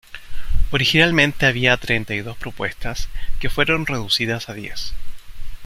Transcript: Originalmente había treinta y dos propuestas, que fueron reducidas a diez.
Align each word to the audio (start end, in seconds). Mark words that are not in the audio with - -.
Originalmente 0.71 1.45
había 1.45 1.77
treinta 1.77 2.15
y 2.15 2.21
dos 2.21 2.35
propuestas, 2.35 3.07
que 3.39 3.51
fueron 3.51 3.85
reducidas 3.85 4.49
a 4.49 4.55
diez. 4.55 4.93